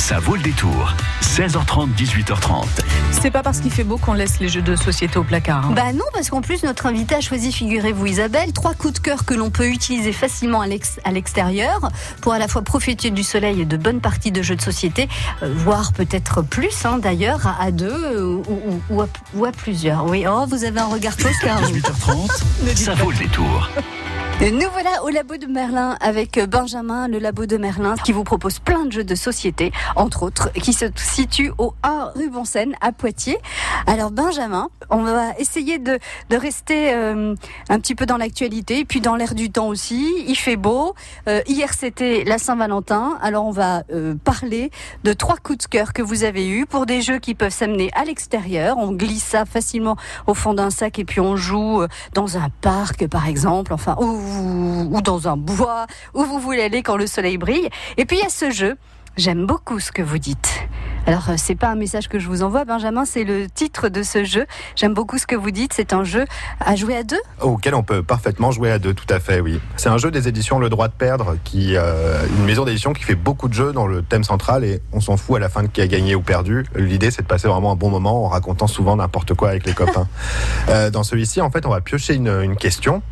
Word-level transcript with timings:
Ça 0.00 0.18
vaut 0.18 0.34
le 0.34 0.40
détour. 0.42 0.94
16h30, 1.22 1.88
18h30. 1.94 2.64
C'est 3.12 3.30
pas 3.30 3.42
parce 3.42 3.60
qu'il 3.60 3.70
fait 3.70 3.84
beau 3.84 3.98
qu'on 3.98 4.14
laisse 4.14 4.40
les 4.40 4.48
jeux 4.48 4.62
de 4.62 4.74
société 4.74 5.18
au 5.18 5.22
placard. 5.24 5.66
hein. 5.66 5.72
Bah 5.76 5.92
non, 5.92 6.04
parce 6.14 6.30
qu'en 6.30 6.40
plus, 6.40 6.62
notre 6.64 6.86
invité 6.86 7.14
a 7.16 7.20
choisi, 7.20 7.52
figurez-vous 7.52 8.06
Isabelle, 8.06 8.52
trois 8.54 8.72
coups 8.74 8.94
de 8.94 8.98
cœur 8.98 9.24
que 9.26 9.34
l'on 9.34 9.50
peut 9.50 9.66
utiliser 9.68 10.12
facilement 10.12 10.62
à 10.62 10.66
l'ex- 10.66 10.98
à 11.04 11.12
l'extérieur 11.12 11.90
pour 12.22 12.32
à 12.32 12.38
la 12.38 12.48
fois 12.48 12.62
profiter 12.62 13.10
du 13.10 13.22
soleil 13.22 13.60
et 13.60 13.64
de 13.66 13.76
bonnes 13.76 14.00
parties 14.00 14.32
de 14.32 14.40
jeux 14.42 14.56
de 14.56 14.62
société, 14.62 15.08
euh, 15.42 15.52
voire 15.54 15.92
peut-être 15.92 16.42
plus 16.42 16.84
hein, 16.86 16.98
d'ailleurs, 16.98 17.46
à, 17.46 17.62
à 17.62 17.70
deux 17.70 17.92
euh, 17.92 18.22
ou, 18.24 18.42
ou- 18.48 18.82
ou 18.96 19.02
à, 19.02 19.06
ou 19.34 19.44
à 19.44 19.52
plusieurs. 19.52 20.06
Oui, 20.06 20.24
oh, 20.28 20.46
vous 20.48 20.64
avez 20.64 20.80
un 20.80 20.86
regard 20.86 21.14
car 21.42 21.60
18h30, 21.62 22.74
ça 22.74 22.94
vaut 22.94 23.10
le 23.12 23.18
détour. 23.18 23.68
Nous 24.40 24.70
voilà 24.72 25.04
au 25.04 25.10
labo 25.10 25.36
de 25.36 25.46
Merlin 25.46 25.98
avec 26.00 26.40
Benjamin, 26.48 27.08
le 27.08 27.18
labo 27.18 27.44
de 27.44 27.58
Merlin, 27.58 27.94
qui 28.02 28.10
vous 28.10 28.24
propose 28.24 28.58
plein 28.58 28.86
de 28.86 28.90
jeux 28.90 29.04
de 29.04 29.14
société, 29.14 29.70
entre 29.96 30.22
autres, 30.22 30.50
qui 30.54 30.72
se 30.72 30.86
situe 30.96 31.52
au 31.58 31.74
1 31.82 32.12
rue 32.16 32.30
Bonseine 32.30 32.74
à 32.80 32.90
Poitiers. 32.90 33.36
Alors 33.86 34.10
Benjamin, 34.10 34.70
on 34.88 35.02
va 35.02 35.36
essayer 35.38 35.78
de, 35.78 35.98
de 36.30 36.36
rester 36.38 36.94
euh, 36.94 37.34
un 37.68 37.80
petit 37.80 37.94
peu 37.94 38.06
dans 38.06 38.16
l'actualité, 38.16 38.86
puis 38.86 39.02
dans 39.02 39.14
l'air 39.14 39.34
du 39.34 39.50
temps 39.50 39.68
aussi. 39.68 40.10
Il 40.26 40.36
fait 40.36 40.56
beau. 40.56 40.94
Euh, 41.28 41.42
hier 41.46 41.74
c'était 41.74 42.24
la 42.24 42.38
Saint-Valentin, 42.38 43.18
alors 43.20 43.44
on 43.44 43.52
va 43.52 43.82
euh, 43.92 44.14
parler 44.24 44.70
de 45.04 45.12
trois 45.12 45.36
coups 45.36 45.58
de 45.58 45.66
cœur 45.66 45.92
que 45.92 46.00
vous 46.00 46.24
avez 46.24 46.48
eus 46.48 46.64
pour 46.64 46.86
des 46.86 47.02
jeux 47.02 47.18
qui 47.18 47.34
peuvent 47.34 47.52
s'amener 47.52 47.90
à 47.94 48.06
l'extérieur. 48.06 48.78
On 48.78 48.92
glisse 48.92 49.22
ça 49.22 49.44
facilement 49.44 49.96
au 50.26 50.32
fond 50.32 50.54
d'un 50.54 50.70
sac 50.70 50.98
et 50.98 51.04
puis 51.04 51.20
on 51.20 51.36
joue 51.36 51.82
euh, 51.82 51.88
dans 52.14 52.38
un 52.38 52.48
parc 52.62 53.06
par 53.06 53.28
exemple, 53.28 53.74
enfin 53.74 53.96
ou, 54.30 55.00
dans 55.02 55.28
un 55.28 55.36
bois, 55.36 55.86
où 56.14 56.24
vous 56.24 56.38
voulez 56.38 56.62
aller 56.62 56.82
quand 56.82 56.96
le 56.96 57.06
soleil 57.06 57.38
brille. 57.38 57.68
Et 57.96 58.04
puis 58.04 58.18
il 58.18 58.22
y 58.22 58.26
a 58.26 58.30
ce 58.30 58.50
jeu. 58.50 58.76
J'aime 59.16 59.46
beaucoup 59.46 59.80
ce 59.80 59.92
que 59.92 60.02
vous 60.02 60.18
dites. 60.18 60.66
Alors 61.06 61.30
euh, 61.30 61.34
c'est 61.36 61.54
pas 61.54 61.68
un 61.70 61.74
message 61.74 62.08
que 62.08 62.18
je 62.18 62.28
vous 62.28 62.42
envoie, 62.42 62.64
Benjamin, 62.64 63.04
c'est 63.04 63.24
le 63.24 63.48
titre 63.48 63.88
de 63.88 64.02
ce 64.02 64.24
jeu. 64.24 64.46
J'aime 64.76 64.94
beaucoup 64.94 65.18
ce 65.18 65.26
que 65.26 65.34
vous 65.34 65.50
dites. 65.50 65.72
C'est 65.74 65.92
un 65.92 66.04
jeu 66.04 66.26
à 66.60 66.76
jouer 66.76 66.96
à 66.96 67.02
deux? 67.02 67.20
auquel 67.40 67.74
on 67.74 67.82
peut 67.82 68.02
parfaitement 68.02 68.50
jouer 68.50 68.70
à 68.70 68.78
deux, 68.78 68.94
tout 68.94 69.12
à 69.12 69.18
fait, 69.18 69.40
oui. 69.40 69.60
C'est 69.76 69.88
un 69.88 69.98
jeu 69.98 70.10
des 70.10 70.28
éditions 70.28 70.58
Le 70.58 70.68
Droit 70.68 70.88
de 70.88 70.92
Perdre, 70.92 71.36
qui 71.42 71.76
euh, 71.76 72.24
une 72.38 72.44
maison 72.44 72.64
d'édition 72.64 72.92
qui 72.92 73.02
fait 73.02 73.14
beaucoup 73.14 73.48
de 73.48 73.54
jeux 73.54 73.72
dans 73.72 73.86
le 73.86 74.02
thème 74.02 74.24
central 74.24 74.64
et 74.64 74.80
on 74.92 75.00
s'en 75.00 75.16
fout 75.16 75.36
à 75.36 75.38
la 75.40 75.48
fin 75.48 75.62
de 75.62 75.68
qui 75.68 75.80
a 75.80 75.86
gagné 75.86 76.14
ou 76.14 76.22
perdu. 76.22 76.64
L'idée, 76.74 77.10
c'est 77.10 77.22
de 77.22 77.26
passer 77.26 77.48
vraiment 77.48 77.72
un 77.72 77.76
bon 77.76 77.90
moment 77.90 78.24
en 78.24 78.28
racontant 78.28 78.66
souvent 78.66 78.96
n'importe 78.96 79.34
quoi 79.34 79.50
avec 79.50 79.66
les 79.66 79.74
copains. 79.74 80.08
Euh, 80.68 80.90
dans 80.90 81.02
celui-ci, 81.02 81.40
en 81.40 81.50
fait, 81.50 81.66
on 81.66 81.70
va 81.70 81.80
piocher 81.80 82.14
une, 82.14 82.28
une 82.28 82.54
question 82.54 83.02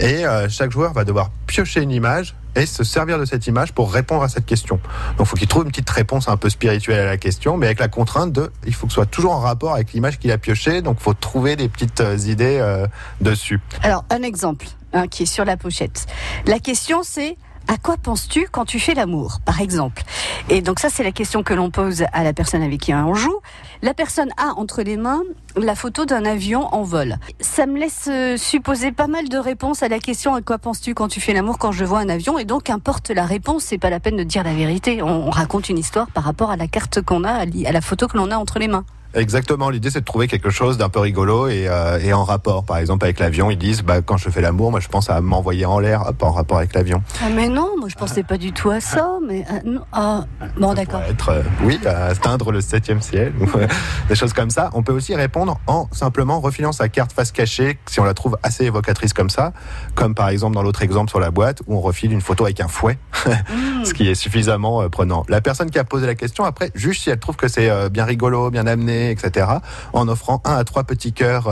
et 0.00 0.24
euh, 0.24 0.48
chaque 0.48 0.70
joueur 0.70 0.92
va 0.92 1.04
devoir 1.04 1.28
piocher 1.46 1.82
une 1.82 1.90
image 1.90 2.34
et 2.56 2.66
se 2.66 2.84
servir 2.84 3.18
de 3.18 3.24
cette 3.24 3.46
image 3.46 3.72
pour 3.72 3.92
répondre 3.92 4.22
à 4.22 4.28
cette 4.28 4.46
question. 4.46 4.80
Donc, 5.18 5.26
il 5.26 5.26
faut 5.26 5.36
qu'il 5.36 5.48
trouve 5.48 5.64
une 5.64 5.70
petite 5.70 5.90
réponse 5.90 6.28
un 6.28 6.36
peu 6.36 6.48
spirituelle 6.48 7.00
à 7.00 7.06
la 7.06 7.16
question, 7.16 7.56
mais 7.56 7.66
avec 7.66 7.80
la 7.80 7.88
contrainte 7.88 8.32
de, 8.32 8.50
il 8.66 8.74
faut 8.74 8.86
que 8.86 8.92
ce 8.92 8.96
soit 8.96 9.06
toujours 9.06 9.32
en 9.32 9.40
rapport 9.40 9.74
avec 9.74 9.92
l'image 9.92 10.18
qu'il 10.18 10.30
a 10.30 10.38
piochée. 10.38 10.82
Donc, 10.82 10.96
il 11.00 11.02
faut 11.02 11.14
trouver 11.14 11.56
des 11.56 11.68
petites 11.68 12.00
euh, 12.00 12.16
idées 12.16 12.58
euh, 12.60 12.86
dessus. 13.20 13.60
Alors 13.82 14.04
un 14.10 14.22
exemple 14.22 14.66
hein, 14.92 15.08
qui 15.08 15.24
est 15.24 15.26
sur 15.26 15.44
la 15.44 15.56
pochette. 15.56 16.06
La 16.46 16.58
question 16.58 17.02
c'est 17.02 17.36
à 17.66 17.78
quoi 17.78 17.96
penses-tu 17.96 18.46
quand 18.50 18.66
tu 18.66 18.78
fais 18.78 18.94
l'amour, 18.94 19.38
par 19.44 19.60
exemple? 19.60 20.02
Et 20.50 20.60
donc 20.60 20.80
ça, 20.80 20.90
c'est 20.90 21.02
la 21.02 21.12
question 21.12 21.42
que 21.42 21.54
l'on 21.54 21.70
pose 21.70 22.04
à 22.12 22.22
la 22.22 22.34
personne 22.34 22.62
avec 22.62 22.80
qui 22.80 22.92
on 22.92 23.14
joue. 23.14 23.40
La 23.82 23.94
personne 23.94 24.30
a 24.36 24.54
entre 24.56 24.82
les 24.82 24.96
mains 24.96 25.22
la 25.56 25.74
photo 25.74 26.04
d'un 26.04 26.24
avion 26.24 26.66
en 26.74 26.82
vol. 26.82 27.16
Ça 27.40 27.66
me 27.66 27.78
laisse 27.78 28.08
euh, 28.10 28.36
supposer 28.36 28.92
pas 28.92 29.06
mal 29.06 29.28
de 29.28 29.38
réponses 29.38 29.82
à 29.82 29.88
la 29.88 29.98
question 29.98 30.34
à 30.34 30.42
quoi 30.42 30.58
penses-tu 30.58 30.94
quand 30.94 31.08
tu 31.08 31.20
fais 31.20 31.32
l'amour 31.32 31.58
quand 31.58 31.72
je 31.72 31.84
vois 31.84 32.00
un 32.00 32.08
avion 32.08 32.38
Et 32.38 32.44
donc, 32.44 32.70
importe 32.70 33.10
la 33.10 33.24
réponse, 33.24 33.64
c'est 33.64 33.78
pas 33.78 33.90
la 33.90 34.00
peine 34.00 34.16
de 34.16 34.24
dire 34.24 34.42
la 34.42 34.54
vérité. 34.54 35.02
On, 35.02 35.28
on 35.28 35.30
raconte 35.30 35.68
une 35.68 35.78
histoire 35.78 36.08
par 36.10 36.24
rapport 36.24 36.50
à 36.50 36.56
la 36.56 36.66
carte 36.66 37.02
qu'on 37.02 37.24
a, 37.24 37.32
à 37.32 37.72
la 37.72 37.80
photo 37.80 38.08
que 38.08 38.16
l'on 38.16 38.30
a 38.30 38.36
entre 38.36 38.58
les 38.58 38.68
mains. 38.68 38.84
Exactement, 39.14 39.70
l'idée 39.70 39.90
c'est 39.90 40.00
de 40.00 40.04
trouver 40.04 40.26
quelque 40.26 40.50
chose 40.50 40.76
d'un 40.76 40.88
peu 40.88 40.98
rigolo 40.98 41.46
et, 41.46 41.66
euh, 41.68 42.00
et 42.00 42.12
en 42.12 42.24
rapport. 42.24 42.64
Par 42.64 42.78
exemple 42.78 43.04
avec 43.04 43.20
l'avion, 43.20 43.50
ils 43.50 43.58
disent 43.58 43.82
bah, 43.82 44.02
quand 44.02 44.16
je 44.16 44.28
fais 44.28 44.40
l'amour, 44.40 44.70
moi 44.70 44.80
je 44.80 44.88
pense 44.88 45.08
à 45.08 45.20
m'envoyer 45.20 45.66
en 45.66 45.78
l'air, 45.78 46.02
hop, 46.08 46.22
en 46.22 46.32
rapport 46.32 46.58
avec 46.58 46.74
l'avion. 46.74 47.02
Ah 47.22 47.28
mais 47.34 47.48
non, 47.48 47.70
moi 47.78 47.88
je 47.88 47.94
pensais 47.94 48.22
pas 48.24 48.36
du 48.38 48.52
tout 48.52 48.70
à 48.70 48.80
ça. 48.80 49.18
Mais 49.26 49.44
ah, 49.48 49.60
non, 49.64 49.82
ah, 49.92 50.24
bon 50.58 50.74
d'accord. 50.74 51.02
Être, 51.08 51.28
euh, 51.28 51.42
oui, 51.62 51.78
à 51.86 52.06
atteindre 52.06 52.50
le 52.50 52.60
septième 52.60 53.00
ciel, 53.00 53.32
ou 53.40 53.44
euh, 53.56 53.66
des 54.08 54.14
choses 54.14 54.32
comme 54.32 54.50
ça. 54.50 54.70
On 54.74 54.82
peut 54.82 54.92
aussi 54.92 55.14
répondre 55.14 55.60
en 55.66 55.88
simplement 55.92 56.40
refilant 56.40 56.72
sa 56.72 56.88
carte 56.88 57.12
face 57.12 57.30
cachée, 57.30 57.78
si 57.86 58.00
on 58.00 58.04
la 58.04 58.14
trouve 58.14 58.36
assez 58.42 58.64
évocatrice 58.64 59.12
comme 59.12 59.30
ça, 59.30 59.52
comme 59.94 60.14
par 60.14 60.28
exemple 60.28 60.54
dans 60.54 60.62
l'autre 60.62 60.82
exemple 60.82 61.10
sur 61.10 61.20
la 61.20 61.30
boîte 61.30 61.62
où 61.66 61.76
on 61.76 61.80
refile 61.80 62.12
une 62.12 62.20
photo 62.20 62.44
avec 62.44 62.60
un 62.60 62.68
fouet, 62.68 62.98
ce 63.84 63.94
qui 63.94 64.08
est 64.08 64.14
suffisamment 64.14 64.82
euh, 64.82 64.88
prenant. 64.88 65.24
La 65.28 65.40
personne 65.40 65.70
qui 65.70 65.78
a 65.78 65.84
posé 65.84 66.06
la 66.06 66.14
question 66.14 66.44
après 66.44 66.70
juge 66.74 67.00
si 67.00 67.10
elle 67.10 67.18
trouve 67.18 67.36
que 67.36 67.48
c'est 67.48 67.70
euh, 67.70 67.88
bien 67.88 68.04
rigolo, 68.04 68.50
bien 68.50 68.66
amené, 68.66 69.10
etc. 69.10 69.46
En 69.92 70.08
offrant 70.08 70.42
un 70.44 70.54
à 70.54 70.64
trois 70.64 70.84
petits 70.84 71.12
cœurs. 71.12 71.48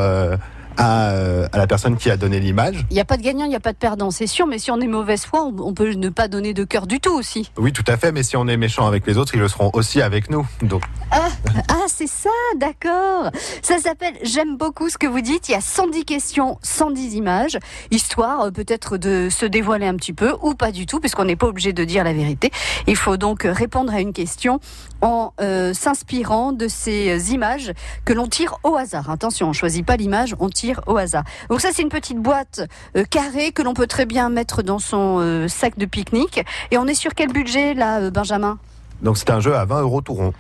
À, 0.77 1.11
euh, 1.11 1.47
à 1.53 1.59
la 1.59 1.67
personne 1.67 1.97
qui 1.97 2.11
a 2.11 2.17
donné 2.17 2.41
l'image. 2.41 2.85
Il 2.91 2.95
n'y 2.95 3.01
a 3.01 3.05
pas 3.05 3.17
de 3.17 3.23
gagnant, 3.23 3.45
il 3.45 3.51
n'y 3.51 3.57
a 3.57 3.61
pas 3.61 3.73
de 3.73 3.79
perdant, 3.79 4.11
c'est 4.11 4.27
sûr. 4.27 4.47
Mais 4.47 4.59
si 4.59 4.71
on 4.71 4.81
est 4.81 4.87
mauvaise 4.87 5.25
foi, 5.25 5.45
on, 5.45 5.55
on 5.61 5.75
peut 5.75 5.93
ne 5.93 6.09
pas 6.09 6.29
donner 6.29 6.55
de 6.55 6.65
cœur 6.65 6.87
du 6.87 7.01
tout 7.01 7.13
aussi. 7.13 7.51
Oui, 7.59 7.73
tout 7.73 7.85
à 7.87 7.97
fait, 7.97 8.13
mais 8.13 8.23
si 8.23 8.37
on 8.37 8.47
est 8.49 8.57
méchant 8.57 8.87
avec 8.87 9.07
les 9.07 9.19
autres, 9.19 9.35
ils 9.35 9.41
le 9.41 9.49
seront 9.49 9.71
aussi 9.75 10.01
avec 10.03 10.31
nous. 10.31 10.47
Donc, 10.63 10.83
Ah, 11.11 11.29
ah 11.69 11.85
c'est 11.89 12.07
ça, 12.09 12.31
d'accord. 12.57 13.31
Ça 13.63 13.79
s'appelle 13.79 14.15
J'aime 14.23 14.57
beaucoup 14.57 14.89
ce 14.89 14.99
que 14.99 15.07
vous 15.07 15.21
dites. 15.21 15.49
Il 15.49 15.53
y 15.53 15.57
a 15.57 15.61
110 15.61 16.05
questions, 16.05 16.59
110 16.63 17.15
images, 17.15 17.59
histoire 17.91 18.43
euh, 18.43 18.51
peut-être 18.51 18.97
de 18.97 19.29
se 19.31 19.47
dévoiler 19.47 19.87
un 19.87 19.97
petit 19.97 20.13
peu 20.13 20.35
ou 20.43 20.55
pas 20.55 20.73
du 20.73 20.87
tout, 20.87 21.01
puisqu'on 21.01 21.25
n'est 21.25 21.37
pas 21.37 21.47
obligé 21.47 21.73
de 21.73 21.85
dire 21.85 22.05
la 22.05 22.13
vérité. 22.13 22.51
Il 22.87 22.97
faut 22.97 23.17
donc 23.17 23.43
répondre 23.45 23.93
à 23.93 24.01
une 24.01 24.13
question 24.13 24.61
en 25.01 25.33
euh, 25.41 25.75
s'inspirant 25.75 26.53
de 26.53 26.69
ces 26.69 27.33
images 27.33 27.73
que 28.05 28.13
l'on 28.13 28.29
tire 28.29 28.59
au 28.63 28.77
hasard. 28.77 29.11
Attention, 29.11 29.49
on 29.49 29.53
choisit 29.53 29.85
pas 29.85 29.97
l'image, 29.97 30.35
on 30.39 30.49
tire 30.49 30.62
au 30.87 30.97
hasard. 30.97 31.25
Donc 31.49 31.61
ça, 31.61 31.71
c'est 31.73 31.83
une 31.83 31.89
petite 31.89 32.19
boîte 32.19 32.63
euh, 32.97 33.05
carrée 33.05 33.53
que 33.53 33.63
l'on 33.63 33.75
peut 33.75 33.87
très 33.87 34.07
bien 34.07 34.29
mettre 34.29 34.63
dans 34.63 34.79
son 34.79 35.19
euh, 35.21 35.49
sac 35.49 35.77
de 35.79 35.87
pique-nique. 35.87 36.45
Et 36.71 36.79
on 36.79 36.87
est 36.87 36.95
sur 36.95 37.15
quel 37.15 37.33
budget 37.33 37.75
là, 37.75 38.01
euh, 38.01 38.11
Benjamin? 38.11 38.59
Donc 39.03 39.19
c'est 39.19 39.31
un 39.31 39.41
jeu 39.41 39.55
à 39.57 39.65
20 39.65 39.83
euros 39.83 40.01
tout 40.01 40.15
rond. 40.15 40.33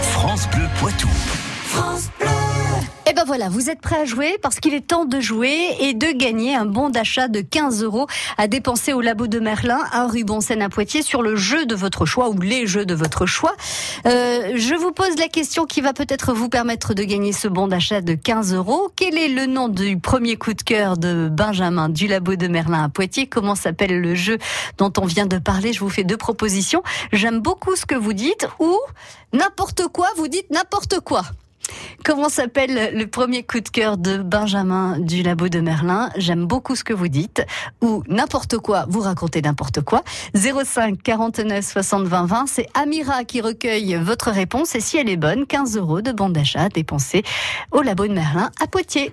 France 0.00 0.48
Bleu 0.50 0.66
Poitou. 0.80 1.08
Et 3.06 3.12
ben 3.12 3.24
voilà, 3.26 3.50
vous 3.50 3.68
êtes 3.68 3.82
prêts 3.82 4.00
à 4.00 4.04
jouer 4.06 4.38
parce 4.40 4.60
qu'il 4.60 4.72
est 4.72 4.86
temps 4.86 5.04
de 5.04 5.20
jouer 5.20 5.76
et 5.78 5.92
de 5.92 6.06
gagner 6.12 6.54
un 6.54 6.64
bon 6.64 6.88
d'achat 6.88 7.28
de 7.28 7.42
15 7.42 7.82
euros 7.82 8.06
à 8.38 8.48
dépenser 8.48 8.94
au 8.94 9.02
labo 9.02 9.26
de 9.26 9.40
Merlin 9.40 9.80
à 9.92 10.06
rue 10.06 10.24
Bonseine 10.24 10.62
à 10.62 10.70
Poitiers 10.70 11.02
sur 11.02 11.20
le 11.20 11.36
jeu 11.36 11.66
de 11.66 11.74
votre 11.74 12.06
choix 12.06 12.30
ou 12.30 12.40
les 12.40 12.66
jeux 12.66 12.86
de 12.86 12.94
votre 12.94 13.26
choix. 13.26 13.54
Euh, 14.06 14.52
je 14.56 14.74
vous 14.74 14.90
pose 14.90 15.18
la 15.18 15.28
question 15.28 15.66
qui 15.66 15.82
va 15.82 15.92
peut-être 15.92 16.32
vous 16.32 16.48
permettre 16.48 16.94
de 16.94 17.02
gagner 17.02 17.32
ce 17.32 17.46
bon 17.46 17.68
d'achat 17.68 18.00
de 18.00 18.14
15 18.14 18.54
euros. 18.54 18.90
Quel 18.96 19.18
est 19.18 19.28
le 19.28 19.44
nom 19.44 19.68
du 19.68 19.98
premier 19.98 20.36
coup 20.36 20.54
de 20.54 20.62
cœur 20.62 20.96
de 20.96 21.28
Benjamin 21.30 21.90
du 21.90 22.06
labo 22.06 22.36
de 22.36 22.48
Merlin 22.48 22.84
à 22.84 22.88
Poitiers? 22.88 23.26
Comment 23.26 23.54
s'appelle 23.54 24.00
le 24.00 24.14
jeu 24.14 24.38
dont 24.78 24.92
on 24.96 25.04
vient 25.04 25.26
de 25.26 25.36
parler? 25.36 25.74
Je 25.74 25.80
vous 25.80 25.90
fais 25.90 26.04
deux 26.04 26.16
propositions. 26.16 26.82
J'aime 27.12 27.40
beaucoup 27.40 27.76
ce 27.76 27.84
que 27.84 27.96
vous 27.96 28.14
dites 28.14 28.48
ou 28.60 28.78
n'importe 29.34 29.88
quoi, 29.88 30.08
vous 30.16 30.28
dites 30.28 30.48
n'importe 30.50 31.00
quoi. 31.00 31.24
Comment 32.04 32.28
s'appelle 32.28 32.96
le 32.96 33.06
premier 33.06 33.42
coup 33.42 33.60
de 33.60 33.68
cœur 33.68 33.96
de 33.96 34.18
Benjamin 34.18 34.98
du 34.98 35.22
labo 35.22 35.48
de 35.48 35.60
Merlin? 35.60 36.10
J'aime 36.16 36.44
beaucoup 36.44 36.76
ce 36.76 36.84
que 36.84 36.92
vous 36.92 37.08
dites. 37.08 37.44
Ou 37.80 38.02
n'importe 38.08 38.58
quoi, 38.58 38.84
vous 38.88 39.00
racontez 39.00 39.40
n'importe 39.42 39.80
quoi. 39.80 40.02
05 40.34 41.02
49 41.02 41.64
60 41.64 42.04
20 42.06 42.26
20, 42.26 42.44
c'est 42.46 42.66
Amira 42.74 43.24
qui 43.24 43.40
recueille 43.40 43.94
votre 43.96 44.30
réponse 44.30 44.74
et 44.74 44.80
si 44.80 44.98
elle 44.98 45.08
est 45.08 45.16
bonne, 45.16 45.46
15 45.46 45.76
euros 45.76 46.02
de 46.02 46.12
bon 46.12 46.28
d'achat 46.28 46.68
dépensés 46.68 47.22
au 47.72 47.82
labo 47.82 48.06
de 48.06 48.12
Merlin 48.12 48.50
à 48.60 48.66
Poitiers. 48.66 49.12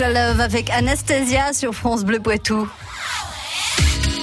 Of 0.00 0.14
love 0.14 0.40
avec 0.40 0.70
Anastasia 0.70 1.52
sur 1.52 1.74
France 1.74 2.04
Bleu 2.04 2.20
Poitou. 2.20 2.66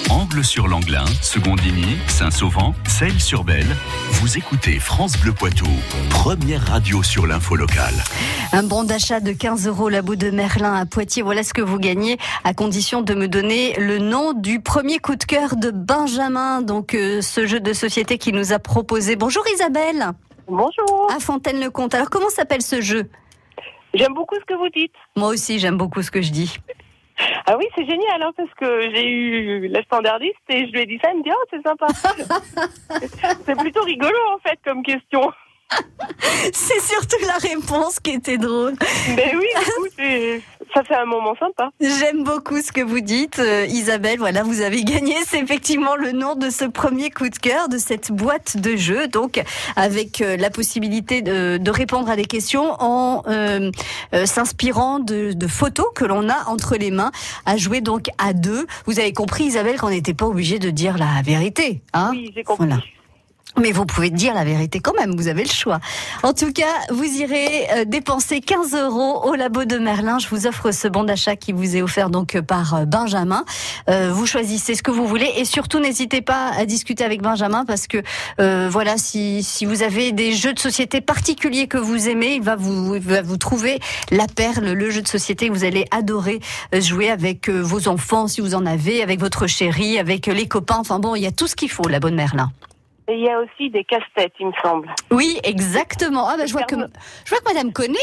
Angle 0.09 0.43
sur 0.43 0.67
l'Anglin, 0.67 1.05
Secondini, 1.21 1.97
Saint-Sauvent, 2.07 2.73
Celles-sur-Belle. 2.87 3.67
Vous 4.13 4.37
écoutez 4.37 4.79
France 4.79 5.17
Bleu 5.17 5.33
Poitou, 5.33 5.67
première 6.09 6.65
radio 6.65 7.03
sur 7.03 7.27
l'info 7.27 7.55
locale. 7.55 7.93
Un 8.53 8.63
bon 8.63 8.85
d'achat 8.85 9.19
de 9.19 9.31
15 9.33 9.67
euros 9.67 9.89
la 9.89 10.01
bout 10.01 10.15
de 10.15 10.31
Merlin 10.31 10.73
à 10.73 10.85
Poitiers. 10.85 11.21
Voilà 11.21 11.43
ce 11.43 11.53
que 11.53 11.61
vous 11.61 11.77
gagnez 11.77 12.17
à 12.43 12.53
condition 12.53 13.01
de 13.01 13.13
me 13.13 13.27
donner 13.27 13.75
le 13.77 13.99
nom 13.99 14.33
du 14.33 14.61
premier 14.61 14.97
coup 14.97 15.15
de 15.15 15.25
cœur 15.25 15.57
de 15.57 15.69
Benjamin. 15.69 16.61
Donc, 16.61 16.95
euh, 16.95 17.21
ce 17.21 17.45
jeu 17.45 17.59
de 17.59 17.73
société 17.73 18.17
qui 18.17 18.31
nous 18.33 18.51
a 18.51 18.59
proposé. 18.59 19.15
Bonjour 19.15 19.43
Isabelle. 19.53 20.13
Bonjour. 20.47 21.11
À 21.15 21.19
Fontaine-le-Comte. 21.19 21.93
Alors, 21.93 22.09
comment 22.09 22.29
s'appelle 22.29 22.61
ce 22.61 22.81
jeu? 22.81 23.09
J'aime 23.97 24.13
beaucoup 24.13 24.35
ce 24.35 24.45
que 24.45 24.53
vous 24.53 24.69
dites. 24.69 24.93
Moi 25.15 25.29
aussi, 25.29 25.59
j'aime 25.59 25.77
beaucoup 25.77 26.01
ce 26.01 26.11
que 26.11 26.21
je 26.21 26.31
dis. 26.31 26.57
Ah 27.47 27.57
oui, 27.57 27.65
c'est 27.75 27.85
génial, 27.85 28.21
hein, 28.21 28.31
parce 28.37 28.53
que 28.59 28.91
j'ai 28.93 29.05
eu 29.07 29.67
la 29.69 29.81
standardiste 29.83 30.35
et 30.49 30.67
je 30.67 30.71
lui 30.71 30.81
ai 30.81 30.85
dit 30.85 30.99
ça, 31.01 31.09
elle 31.11 31.17
me 31.17 31.23
dit 31.23 31.31
oh 31.33 31.45
c'est 31.49 31.63
sympa. 31.63 31.87
c'est 33.45 33.55
plutôt 33.57 33.81
rigolo 33.81 34.17
en 34.35 34.37
fait 34.47 34.59
comme 34.63 34.83
question. 34.83 35.31
C'est 36.53 36.79
surtout 36.79 37.17
la 37.25 37.37
réponse 37.49 37.99
qui 37.99 38.11
était 38.11 38.37
drôle. 38.37 38.75
Mais 39.15 39.33
oui, 39.35 39.47
du 39.59 39.71
coup, 39.71 39.87
c'est- 39.97 40.41
ça 40.73 40.83
fait 40.83 40.95
un 40.95 41.05
moment 41.05 41.35
sympa. 41.39 41.69
J'aime 41.79 42.23
beaucoup 42.23 42.61
ce 42.61 42.71
que 42.71 42.81
vous 42.81 42.99
dites, 42.99 43.39
euh, 43.39 43.65
Isabelle. 43.67 44.19
Voilà, 44.19 44.43
vous 44.43 44.61
avez 44.61 44.83
gagné. 44.83 45.15
C'est 45.25 45.39
effectivement 45.39 45.95
le 45.95 46.11
nom 46.11 46.35
de 46.35 46.49
ce 46.49 46.65
premier 46.65 47.09
coup 47.09 47.29
de 47.29 47.37
cœur 47.37 47.69
de 47.69 47.77
cette 47.77 48.11
boîte 48.11 48.57
de 48.57 48.75
jeu. 48.75 49.07
Donc, 49.07 49.43
avec 49.75 50.21
euh, 50.21 50.37
la 50.37 50.49
possibilité 50.49 51.21
de, 51.21 51.57
de 51.57 51.71
répondre 51.71 52.09
à 52.09 52.15
des 52.15 52.25
questions 52.25 52.75
en 52.79 53.23
euh, 53.27 53.71
euh, 54.13 54.25
s'inspirant 54.25 54.99
de, 54.99 55.33
de 55.33 55.47
photos 55.47 55.87
que 55.95 56.05
l'on 56.05 56.29
a 56.29 56.45
entre 56.47 56.75
les 56.75 56.91
mains, 56.91 57.11
à 57.45 57.57
jouer 57.57 57.81
donc 57.81 58.07
à 58.17 58.33
deux. 58.33 58.67
Vous 58.85 58.99
avez 58.99 59.13
compris, 59.13 59.45
Isabelle, 59.45 59.79
qu'on 59.79 59.89
n'était 59.89 60.13
pas 60.13 60.25
obligé 60.25 60.59
de 60.59 60.69
dire 60.69 60.97
la 60.97 61.21
vérité. 61.23 61.81
Hein? 61.93 62.11
Oui, 62.11 62.31
j'ai 62.35 62.43
compris. 62.43 62.67
Voilà. 62.67 62.81
Mais 63.59 63.71
vous 63.71 63.85
pouvez 63.85 64.11
dire 64.11 64.35
la 64.35 64.43
vérité 64.43 64.79
quand 64.79 64.93
même, 64.93 65.15
vous 65.15 65.27
avez 65.27 65.43
le 65.43 65.49
choix. 65.49 65.79
En 66.21 66.33
tout 66.33 66.51
cas, 66.51 66.65
vous 66.91 67.05
irez 67.05 67.67
euh, 67.71 67.85
dépenser 67.85 68.39
15 68.39 68.75
euros 68.75 69.23
au 69.25 69.33
labo 69.33 69.65
de 69.65 69.79
Merlin. 69.79 70.19
Je 70.19 70.27
vous 70.27 70.45
offre 70.45 70.71
ce 70.71 70.87
bon 70.87 71.03
d'achat 71.03 71.35
qui 71.35 71.53
vous 71.53 71.75
est 71.75 71.81
offert 71.81 72.11
donc 72.11 72.35
euh, 72.35 72.43
par 72.43 72.75
euh, 72.75 72.85
Benjamin. 72.85 73.45
Euh, 73.89 74.11
vous 74.13 74.27
choisissez 74.27 74.75
ce 74.75 74.83
que 74.83 74.91
vous 74.91 75.07
voulez 75.07 75.31
et 75.37 75.45
surtout 75.45 75.79
n'hésitez 75.79 76.21
pas 76.21 76.51
à 76.55 76.65
discuter 76.65 77.03
avec 77.03 77.23
Benjamin 77.23 77.65
parce 77.65 77.87
que 77.87 77.97
euh, 78.39 78.69
voilà, 78.71 78.95
si, 78.97 79.41
si 79.41 79.65
vous 79.65 79.81
avez 79.81 80.11
des 80.11 80.33
jeux 80.33 80.53
de 80.53 80.59
société 80.59 81.01
particuliers 81.01 81.67
que 81.67 81.79
vous 81.79 82.09
aimez, 82.09 82.35
il 82.35 82.43
va 82.43 82.55
vous, 82.55 82.95
il 82.95 83.01
va 83.01 83.23
vous 83.23 83.37
trouver 83.37 83.79
la 84.11 84.27
perle, 84.27 84.71
le 84.71 84.89
jeu 84.91 85.01
de 85.01 85.07
société 85.07 85.47
que 85.47 85.53
vous 85.53 85.63
allez 85.63 85.85
adorer 85.89 86.41
jouer 86.73 87.09
avec 87.09 87.49
vos 87.49 87.87
enfants 87.87 88.27
si 88.27 88.41
vous 88.41 88.53
en 88.53 88.67
avez, 88.67 89.01
avec 89.01 89.19
votre 89.19 89.47
chérie, 89.47 89.97
avec 89.97 90.27
les 90.27 90.47
copains. 90.47 90.77
Enfin 90.77 90.99
bon, 90.99 91.15
il 91.15 91.23
y 91.23 91.27
a 91.27 91.31
tout 91.31 91.47
ce 91.47 91.55
qu'il 91.55 91.71
faut, 91.71 91.87
la 91.87 91.99
bonne 91.99 92.15
Merlin. 92.15 92.51
Et 93.09 93.13
il 93.13 93.21
y 93.21 93.29
a 93.29 93.39
aussi 93.39 93.69
des 93.69 93.83
casse-têtes, 93.83 94.33
il 94.39 94.47
me 94.47 94.51
semble. 94.61 94.93
Oui, 95.11 95.39
exactement. 95.43 96.27
Ah 96.27 96.35
bah, 96.37 96.45
je 96.45 96.51
vois 96.51 96.63
que 96.63 96.75
je 96.75 97.29
vois 97.29 97.39
que 97.39 97.45
Madame 97.53 97.71
connaît. 97.71 97.97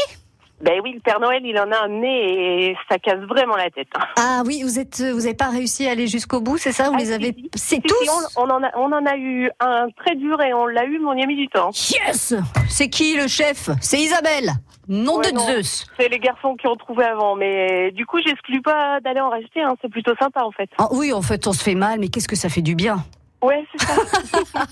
Ben 0.61 0.79
oui, 0.81 0.93
le 0.93 1.01
Père 1.01 1.19
Noël, 1.19 1.41
il 1.45 1.59
en 1.59 1.69
a 1.69 1.83
amené 1.83 2.69
et 2.69 2.77
ça 2.89 2.97
casse 2.97 3.19
vraiment 3.27 3.57
la 3.57 3.69
tête. 3.69 3.89
hein. 3.99 4.05
Ah 4.17 4.41
oui, 4.45 4.61
vous 4.63 4.79
êtes 4.79 5.01
vous 5.01 5.19
n'avez 5.19 5.33
pas 5.33 5.49
réussi 5.49 5.85
à 5.85 5.91
aller 5.91 6.07
jusqu'au 6.07 6.39
bout, 6.39 6.57
c'est 6.57 6.71
ça? 6.71 6.85
Vous 6.89 6.95
Ah, 6.95 6.99
les 7.01 7.11
avez 7.11 7.33
si. 7.33 7.49
c'est 7.55 7.75
Si, 7.75 7.81
tous? 7.81 8.03
si, 8.03 8.09
on, 8.37 8.43
on 8.43 8.49
en 8.49 8.63
a, 8.63 8.71
on 8.77 8.91
en 8.93 9.05
a 9.05 9.17
eu 9.17 9.51
un 9.59 9.87
très 9.97 10.15
dur 10.15 10.41
et 10.41 10.53
on 10.53 10.65
l'a 10.65 10.85
eu, 10.85 10.97
mais 10.97 11.05
on 11.07 11.13
y 11.13 11.23
a 11.23 11.25
mis 11.27 11.35
du 11.35 11.49
temps. 11.49 11.71
Yes 11.71 12.33
C'est 12.69 12.89
qui 12.89 13.17
le 13.17 13.27
chef? 13.27 13.69
C'est 13.81 13.99
Isabelle. 13.99 14.51
Nom 14.87 15.17
Ouais, 15.17 15.29
de 15.31 15.35
non. 15.35 15.45
Zeus. 15.45 15.85
C'est 15.99 16.07
les 16.07 16.19
garçons 16.19 16.55
qui 16.55 16.67
ont 16.67 16.75
trouvé 16.77 17.03
avant, 17.03 17.35
mais 17.35 17.91
du 17.91 18.05
coup, 18.05 18.19
j'exclus 18.25 18.61
pas 18.61 18.99
d'aller 19.01 19.19
en 19.19 19.29
racheter. 19.29 19.61
hein. 19.61 19.75
C'est 19.81 19.89
plutôt 19.91 20.13
sympa 20.19 20.41
en 20.43 20.51
fait. 20.51 20.69
Ah 20.77 20.87
oui, 20.91 21.11
en 21.11 21.21
fait, 21.21 21.45
on 21.47 21.53
se 21.53 21.61
fait 21.63 21.75
mal, 21.75 21.99
mais 21.99 22.07
qu'est-ce 22.07 22.27
que 22.29 22.35
ça 22.37 22.47
fait 22.49 22.61
du 22.61 22.75
bien? 22.75 23.03
Ouais, 23.45 23.63
c'est 23.77 23.85
ça. 23.85 23.95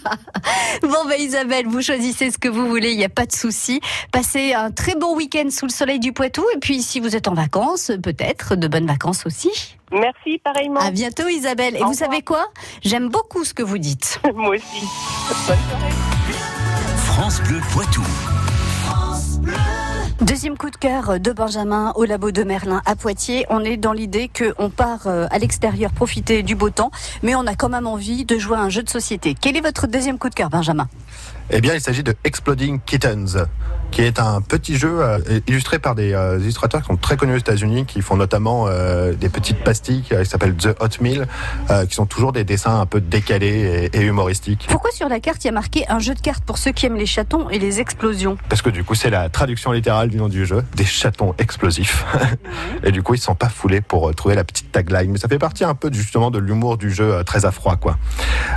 Bon, 0.84 1.06
bah 1.08 1.18
Isabelle, 1.18 1.68
vous 1.68 1.82
choisissez 1.82 2.32
ce 2.32 2.38
que 2.38 2.50
vous 2.50 2.68
voulez, 2.68 2.92
il 2.92 2.98
n'y 2.98 3.06
a 3.06 3.10
pas 3.10 3.25
de 3.25 3.32
souci. 3.32 3.80
Passez 4.12 4.53
un 4.53 4.72
très 4.72 4.96
bon 4.96 5.15
week-end 5.15 5.50
sous 5.50 5.65
le 5.65 5.72
soleil 5.72 6.00
du 6.00 6.12
Poitou, 6.13 6.44
et 6.56 6.60
puis 6.60 6.82
si 6.82 7.00
vous 7.00 7.15
êtes 7.15 7.27
en 7.27 7.34
vacances, 7.34 7.92
peut-être 8.01 8.56
de 8.56 8.68
bonnes 8.68 8.88
vacances 8.88 9.25
aussi. 9.25 9.51
Merci, 9.92 10.39
pareillement. 10.44 10.80
À 10.80 10.92
bientôt 10.92 11.27
Isabelle. 11.27 11.75
Et 11.75 11.82
Au 11.82 11.86
vous 11.86 11.92
revoir. 11.92 12.10
savez 12.10 12.22
quoi? 12.24 12.48
J'aime 12.84 13.10
beaucoup 13.10 13.44
ce 13.46 13.53
que 13.53 13.63
vous 13.63 13.77
dites. 13.77 14.20
Moi 14.36 14.56
aussi. 14.56 14.86
Bonne 15.48 15.58
soirée. 15.68 15.94
France 17.06 17.42
Bleu 17.42 17.62
Poitou. 17.72 18.01
Deuxième 20.24 20.58
coup 20.58 20.70
de 20.70 20.77
cœur 20.77 21.20
de 21.20 21.32
Benjamin 21.34 21.92
au 21.96 22.06
labo 22.06 22.32
de 22.32 22.44
Merlin 22.44 22.82
à 22.86 22.96
Poitiers. 22.96 23.46
On 23.50 23.62
est 23.62 23.75
dans 23.75 23.92
l'idée 23.92 24.30
qu'on 24.30 24.70
part 24.70 25.08
euh, 25.08 25.27
à 25.32 25.38
l'extérieur 25.38 25.92
profiter 25.92 26.44
du 26.44 26.56
beau 26.56 26.70
temps, 26.70 26.92
mais 27.24 27.36
on 27.36 27.46
a 27.46 27.56
quand 27.56 27.68
même 27.68 27.88
envie 27.88 28.24
de 28.24 28.38
jouer 28.38 28.56
à 28.56 28.62
un 28.62 28.70
jeu 28.70 28.84
de 28.84 28.89
société. 28.89 29.36
Quel 29.39 29.58
est 29.58 29.62
votre 29.62 29.86
deuxième 29.86 30.18
coup 30.18 30.30
de 30.30 30.34
cœur, 30.34 30.50
Benjamin? 30.50 30.88
Eh 31.50 31.62
bien, 31.62 31.74
il 31.74 31.82
s'agit 31.82 32.03
de 32.03 32.15
Exploding 32.24 32.79
Kittens, 32.86 33.46
qui 33.91 34.01
est 34.01 34.20
un 34.20 34.41
petit 34.41 34.77
jeu 34.77 35.01
euh, 35.01 35.20
illustré 35.46 35.77
par 35.77 35.93
des 35.93 36.13
euh, 36.13 36.39
illustrateurs 36.39 36.82
qui 36.82 36.88
sont 36.88 36.96
très 36.96 37.17
connus 37.17 37.34
aux 37.34 37.38
États-Unis, 37.38 37.86
qui 37.86 38.01
font 38.01 38.15
notamment 38.15 38.65
euh, 38.67 39.13
des 39.13 39.29
petites 39.29 39.63
pastilles 39.63 40.03
qui 40.03 40.25
s'appellent 40.25 40.55
The 40.55 40.75
Hot 40.79 41.01
Meal, 41.01 41.27
qui 41.88 41.93
sont 41.93 42.05
toujours 42.05 42.32
des 42.32 42.43
dessins 42.43 42.79
un 42.79 42.86
peu 42.86 43.01
décalés 43.01 43.89
et, 43.93 44.01
humoristiques. 44.01 44.67
Pourquoi 44.70 44.91
sur 44.91 45.10
la 45.10 45.20
carte 45.20 45.43
il 45.43 45.48
y 45.48 45.50
a 45.50 45.53
marqué 45.53 45.86
un 45.89 46.00
jeu 46.00 46.13
de 46.13 46.20
cartes 46.22 46.43
pour 46.43 46.58
ceux 46.58 46.72
qui 46.72 46.86
aiment 46.86 46.96
les 46.96 47.05
chatons 47.05 47.50
et 47.50 47.60
les 47.60 47.79
explosions? 47.79 48.38
Parce 48.50 48.62
que 48.62 48.70
du 48.70 48.84
coup, 48.84 48.96
c'est 48.96 49.10
la 49.10 49.29
traduction 49.29 49.72
littérale 49.74 50.10
du 50.10 50.17
nom 50.17 50.29
du 50.29 50.46
jeu, 50.46 50.63
des 50.75 50.86
chatons 50.86 51.36
explosifs. 51.38 52.05
et 52.84 52.91
du 52.91 53.03
coup, 53.03 53.13
ils 53.13 53.20
ne 53.20 53.24
sont 53.24 53.36
pas 53.36 53.50
foulés 53.50 53.82
pour 53.82 54.13
trouver 54.15 54.36
la 54.36 54.43
petite 54.43 54.72
tagline. 54.72 55.12
Mais 55.12 55.20
ça 55.20 55.27
fait 55.27 55.39
partie 55.39 55.65
un 55.65 55.75
peu 55.75 55.91
justement 55.91 56.32
de 56.32 56.39
l'humour 56.39 56.77
du 56.77 56.91
jeu 56.91 57.24
très 57.25 57.46
à 57.46 57.51
froid. 57.51 57.75
quoi. 57.75 57.98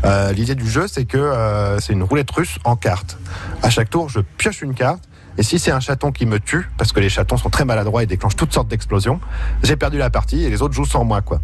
Euh, 0.04 0.32
L'idée 0.32 0.54
du 0.54 0.68
jeu, 0.68 0.86
c'est 0.88 1.04
que 1.04 1.18
euh, 1.18 1.78
c'est 1.80 1.92
une 1.92 2.02
roulette 2.02 2.30
russe 2.30 2.45
en 2.64 2.76
cartes. 2.76 3.18
À 3.62 3.70
chaque 3.70 3.90
tour, 3.90 4.08
je 4.08 4.20
pioche 4.20 4.62
une 4.62 4.74
carte. 4.74 5.02
Et 5.38 5.42
si 5.42 5.58
c'est 5.58 5.70
un 5.70 5.80
chaton 5.80 6.12
qui 6.12 6.24
me 6.26 6.40
tue, 6.40 6.68
parce 6.78 6.92
que 6.92 7.00
les 7.00 7.08
chatons 7.08 7.36
sont 7.36 7.50
très 7.50 7.64
maladroits 7.64 8.02
et 8.02 8.06
déclenchent 8.06 8.36
toutes 8.36 8.52
sortes 8.52 8.68
d'explosions, 8.68 9.20
j'ai 9.62 9.76
perdu 9.76 9.98
la 9.98 10.10
partie 10.10 10.44
et 10.44 10.50
les 10.50 10.62
autres 10.62 10.74
jouent 10.74 10.86
sans 10.86 11.04
moi, 11.04 11.20
quoi. 11.20 11.40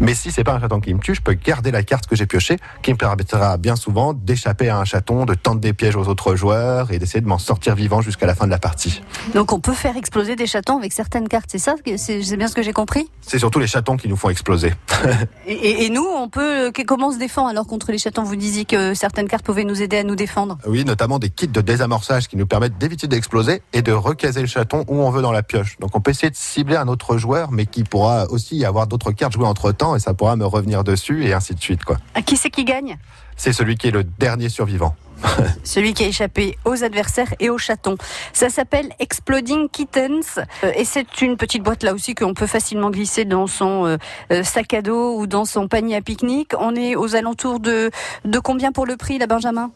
Mais 0.00 0.14
si 0.14 0.30
c'est 0.32 0.44
pas 0.44 0.54
un 0.54 0.60
chaton 0.60 0.80
qui 0.80 0.92
me 0.94 1.00
tue, 1.00 1.14
je 1.14 1.20
peux 1.20 1.34
garder 1.34 1.70
la 1.70 1.82
carte 1.82 2.06
que 2.06 2.16
j'ai 2.16 2.26
piochée, 2.26 2.56
qui 2.82 2.92
me 2.92 2.96
permettra 2.98 3.56
bien 3.56 3.76
souvent 3.76 4.12
d'échapper 4.12 4.68
à 4.68 4.78
un 4.78 4.84
chaton, 4.84 5.24
de 5.24 5.34
tendre 5.34 5.60
des 5.60 5.72
pièges 5.72 5.96
aux 5.96 6.08
autres 6.08 6.34
joueurs 6.36 6.90
et 6.92 6.98
d'essayer 6.98 7.20
de 7.20 7.26
m'en 7.28 7.38
sortir 7.38 7.74
vivant 7.74 8.00
jusqu'à 8.00 8.26
la 8.26 8.34
fin 8.34 8.46
de 8.46 8.50
la 8.50 8.58
partie. 8.58 9.02
Donc 9.34 9.52
on 9.52 9.60
peut 9.60 9.72
faire 9.74 9.96
exploser 9.96 10.34
des 10.36 10.46
chatons 10.46 10.78
avec 10.78 10.92
certaines 10.92 11.28
cartes, 11.28 11.48
c'est 11.50 11.58
ça? 11.58 11.74
C'est 11.96 12.36
bien 12.36 12.48
ce 12.48 12.54
que 12.54 12.62
j'ai 12.62 12.72
compris? 12.72 13.08
C'est 13.20 13.38
surtout 13.38 13.58
les 13.60 13.66
chatons 13.66 13.96
qui 13.96 14.08
nous 14.08 14.16
font 14.16 14.30
exploser. 14.30 14.74
et, 15.46 15.52
et- 15.52 15.84
et 15.84 15.90
nous, 15.90 16.04
on 16.06 16.28
peut 16.28 16.72
comment 16.86 17.08
on 17.08 17.12
se 17.12 17.18
défend 17.18 17.46
alors 17.46 17.66
contre 17.66 17.92
les 17.92 17.98
chatons? 17.98 18.24
Vous 18.24 18.36
disiez 18.36 18.64
que 18.64 18.94
certaines 18.94 19.28
cartes 19.28 19.44
pouvaient 19.44 19.64
nous 19.64 19.80
aider 19.80 19.98
à 19.98 20.02
nous 20.04 20.16
défendre. 20.16 20.58
Oui, 20.66 20.84
notamment 20.84 21.18
des 21.18 21.30
kits 21.30 21.46
de 21.48 21.60
désamorçage 21.60 22.26
qui 22.28 22.36
nous 22.36 22.46
permettent 22.46 22.78
d'éviter 22.78 23.06
d'exploser 23.06 23.27
et 23.72 23.82
de 23.82 23.92
recaser 23.92 24.40
le 24.40 24.46
chaton 24.46 24.84
où 24.88 24.96
on 25.02 25.10
veut 25.10 25.22
dans 25.22 25.32
la 25.32 25.42
pioche. 25.42 25.78
Donc 25.80 25.94
on 25.94 26.00
peut 26.00 26.10
essayer 26.10 26.30
de 26.30 26.36
cibler 26.36 26.76
un 26.76 26.88
autre 26.88 27.18
joueur, 27.18 27.50
mais 27.52 27.66
qui 27.66 27.84
pourra 27.84 28.26
aussi 28.30 28.64
avoir 28.64 28.86
d'autres 28.86 29.12
cartes 29.12 29.32
jouées 29.32 29.46
entre 29.46 29.72
temps 29.72 29.96
et 29.96 29.98
ça 29.98 30.14
pourra 30.14 30.36
me 30.36 30.46
revenir 30.46 30.84
dessus 30.84 31.26
et 31.26 31.32
ainsi 31.32 31.54
de 31.54 31.60
suite, 31.60 31.84
quoi. 31.84 31.98
À 32.14 32.22
qui 32.22 32.36
c'est 32.36 32.50
qui 32.50 32.64
gagne? 32.64 32.98
C'est 33.36 33.52
celui 33.52 33.76
qui 33.76 33.88
est 33.88 33.92
le 33.92 34.04
dernier 34.04 34.48
survivant. 34.48 34.94
Celui 35.64 35.94
qui 35.94 36.04
a 36.04 36.08
échappé 36.08 36.58
aux 36.64 36.84
adversaires 36.84 37.34
et 37.40 37.50
aux 37.50 37.58
chatons. 37.58 37.96
Ça 38.32 38.48
s'appelle 38.48 38.90
Exploding 38.98 39.68
Kittens 39.68 40.38
euh, 40.64 40.72
et 40.74 40.84
c'est 40.84 41.20
une 41.20 41.36
petite 41.36 41.62
boîte 41.62 41.82
là 41.82 41.94
aussi 41.94 42.14
qu'on 42.14 42.34
peut 42.34 42.46
facilement 42.46 42.90
glisser 42.90 43.24
dans 43.24 43.46
son 43.46 43.86
euh, 43.86 43.96
euh, 44.32 44.42
sac 44.42 44.74
à 44.74 44.82
dos 44.82 45.18
ou 45.18 45.26
dans 45.26 45.44
son 45.44 45.68
panier 45.68 45.96
à 45.96 46.00
pique-nique. 46.00 46.52
On 46.58 46.74
est 46.74 46.96
aux 46.96 47.16
alentours 47.16 47.60
de, 47.60 47.90
de 48.24 48.38
combien 48.38 48.72
pour 48.72 48.86
le 48.86 48.96
prix 48.96 49.18
là 49.18 49.26
Benjamin? 49.26 49.70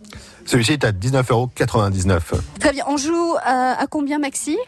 Celui-ci 0.45 0.73
est 0.73 0.85
à 0.85 0.93
19,99€. 0.93 2.21
Très 2.59 2.73
bien, 2.73 2.85
on 2.89 2.97
joue 2.97 3.35
à, 3.43 3.81
à 3.81 3.87
combien 3.87 4.19
Maxi? 4.19 4.59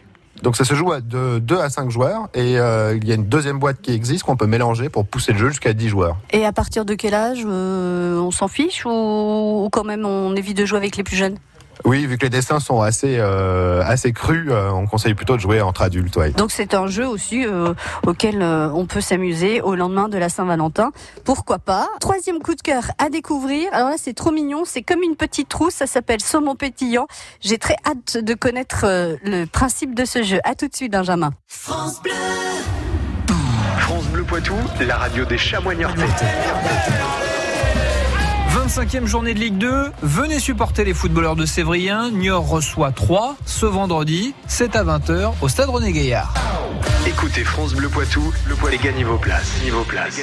Donc 0.43 0.57
ça 0.57 0.63
se 0.63 0.73
joue 0.73 0.91
à 0.91 1.01
de 1.01 1.39
2 1.39 1.57
à 1.57 1.69
5 1.69 1.89
joueurs 1.89 2.29
et 2.33 2.59
euh, 2.59 2.97
il 2.97 3.07
y 3.07 3.11
a 3.11 3.15
une 3.15 3.25
deuxième 3.25 3.59
boîte 3.59 3.81
qui 3.81 3.93
existe 3.93 4.23
qu'on 4.23 4.35
peut 4.35 4.47
mélanger 4.47 4.89
pour 4.89 5.05
pousser 5.05 5.31
le 5.31 5.37
jeu 5.37 5.49
jusqu'à 5.49 5.73
10 5.73 5.89
joueurs. 5.89 6.17
Et 6.31 6.45
à 6.45 6.51
partir 6.51 6.85
de 6.85 6.93
quel 6.93 7.13
âge 7.13 7.43
euh, 7.45 8.19
on 8.19 8.31
s'en 8.31 8.47
fiche 8.47 8.85
ou, 8.85 8.89
ou 8.89 9.69
quand 9.71 9.83
même 9.83 10.05
on 10.05 10.35
évite 10.35 10.57
de 10.57 10.65
jouer 10.65 10.77
avec 10.77 10.97
les 10.97 11.03
plus 11.03 11.15
jeunes? 11.15 11.37
Oui, 11.83 12.05
vu 12.05 12.17
que 12.17 12.23
les 12.23 12.29
dessins 12.29 12.59
sont 12.59 12.81
assez, 12.81 13.17
euh, 13.19 13.83
assez 13.85 14.13
crus, 14.13 14.47
euh, 14.49 14.69
on 14.71 14.87
conseille 14.87 15.13
plutôt 15.13 15.35
de 15.35 15.41
jouer 15.41 15.61
entre 15.61 15.81
adultes. 15.81 16.15
ouais. 16.15 16.31
Donc 16.31 16.51
c'est 16.51 16.73
un 16.73 16.87
jeu 16.87 17.07
aussi 17.07 17.45
euh, 17.45 17.73
auquel 18.07 18.41
euh, 18.41 18.69
on 18.73 18.85
peut 18.85 19.01
s'amuser 19.01 19.61
au 19.61 19.75
lendemain 19.75 20.07
de 20.07 20.17
la 20.17 20.29
Saint-Valentin. 20.29 20.91
Pourquoi 21.25 21.59
pas? 21.59 21.87
Troisième 21.99 22.39
coup 22.39 22.55
de 22.55 22.61
cœur 22.61 22.85
à 22.97 23.09
découvrir. 23.09 23.67
Alors 23.73 23.89
là 23.89 23.95
c'est 23.97 24.13
trop 24.13 24.31
mignon, 24.31 24.63
c'est 24.65 24.81
comme 24.81 25.03
une 25.03 25.15
petite 25.15 25.49
trousse, 25.49 25.73
ça 25.73 25.87
s'appelle 25.87 26.21
Saumon 26.21 26.55
pétillant. 26.55 27.07
J'ai 27.41 27.57
très 27.57 27.75
hâte 27.85 28.17
de 28.17 28.33
connaître 28.33 28.85
euh, 28.85 29.15
le 29.23 29.45
principe 29.45 29.93
de 29.95 30.05
ce 30.05 30.23
jeu. 30.23 30.39
À 30.43 30.55
tout 30.55 30.67
de 30.67 30.75
suite 30.75 30.91
Benjamin. 30.91 31.31
France 31.47 31.99
Bleu 34.11 34.23
Poitou, 34.23 34.55
la 34.81 34.97
radio 34.97 35.25
des 35.25 35.37
chamois 35.37 35.75
niortais. 35.75 36.01
25e 38.75 39.05
journée 39.05 39.33
de 39.33 39.39
Ligue 39.39 39.57
2, 39.57 39.93
venez 40.01 40.37
supporter 40.37 40.83
les 40.83 40.93
footballeurs 40.93 41.37
de 41.37 41.45
Sévrien. 41.45 42.11
Niort 42.11 42.45
reçoit 42.45 42.91
3 42.91 43.37
ce 43.45 43.65
vendredi, 43.65 44.33
c'est 44.47 44.75
à 44.75 44.83
20h 44.83 45.31
au 45.41 45.47
stade 45.47 45.69
René 45.69 45.93
Gaillard. 45.93 46.33
Écoutez 47.07 47.45
France 47.45 47.73
Bleu 47.73 47.87
Poitou, 47.87 48.33
le 48.49 48.55
poil 48.55 48.75
vos 49.05 49.17
places. 49.17 49.61
Vos 49.71 49.85
places. 49.85 50.19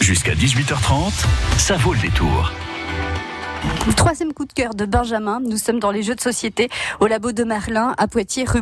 Jusqu'à 0.00 0.32
18h30, 0.32 1.12
ça 1.58 1.76
vaut 1.76 1.92
le 1.92 2.00
détour. 2.00 2.52
Troisième 3.96 4.32
coup 4.32 4.46
de 4.46 4.52
cœur 4.52 4.74
de 4.74 4.86
Benjamin. 4.86 5.40
Nous 5.40 5.58
sommes 5.58 5.80
dans 5.80 5.90
les 5.90 6.02
jeux 6.02 6.14
de 6.14 6.20
société 6.20 6.70
au 7.00 7.06
labo 7.06 7.32
de 7.32 7.44
Merlin 7.44 7.94
à 7.98 8.08
Poitiers, 8.08 8.44
rue. 8.44 8.60